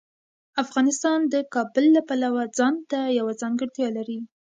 [0.63, 4.19] افغانستان د کابل له پلوه ځانته یوه ځانګړتیا لري.